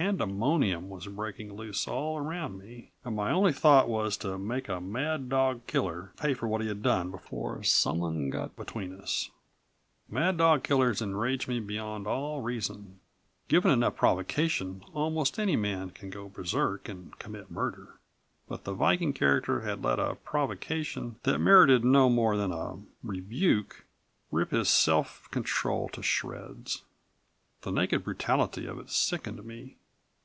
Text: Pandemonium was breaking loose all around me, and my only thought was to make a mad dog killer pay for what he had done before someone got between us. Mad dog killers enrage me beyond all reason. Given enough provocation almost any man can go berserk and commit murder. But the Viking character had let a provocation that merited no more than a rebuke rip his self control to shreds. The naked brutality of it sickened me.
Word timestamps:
Pandemonium 0.00 0.88
was 0.88 1.06
breaking 1.08 1.52
loose 1.52 1.86
all 1.86 2.16
around 2.16 2.56
me, 2.58 2.90
and 3.04 3.14
my 3.14 3.30
only 3.30 3.52
thought 3.52 3.86
was 3.86 4.16
to 4.16 4.38
make 4.38 4.66
a 4.66 4.80
mad 4.80 5.28
dog 5.28 5.66
killer 5.66 6.12
pay 6.16 6.32
for 6.32 6.48
what 6.48 6.62
he 6.62 6.68
had 6.68 6.82
done 6.82 7.10
before 7.10 7.62
someone 7.62 8.30
got 8.30 8.56
between 8.56 8.98
us. 8.98 9.28
Mad 10.08 10.38
dog 10.38 10.62
killers 10.62 11.02
enrage 11.02 11.46
me 11.46 11.60
beyond 11.60 12.06
all 12.06 12.40
reason. 12.40 12.98
Given 13.48 13.70
enough 13.70 13.94
provocation 13.94 14.82
almost 14.94 15.38
any 15.38 15.54
man 15.54 15.90
can 15.90 16.08
go 16.08 16.30
berserk 16.30 16.88
and 16.88 17.18
commit 17.18 17.50
murder. 17.50 17.98
But 18.48 18.64
the 18.64 18.72
Viking 18.72 19.12
character 19.12 19.60
had 19.60 19.84
let 19.84 19.98
a 19.98 20.14
provocation 20.14 21.16
that 21.24 21.40
merited 21.40 21.84
no 21.84 22.08
more 22.08 22.38
than 22.38 22.52
a 22.54 22.78
rebuke 23.02 23.84
rip 24.32 24.50
his 24.50 24.70
self 24.70 25.30
control 25.30 25.90
to 25.90 26.02
shreds. 26.02 26.84
The 27.60 27.70
naked 27.70 28.04
brutality 28.04 28.64
of 28.64 28.78
it 28.78 28.88
sickened 28.88 29.44
me. 29.44 29.76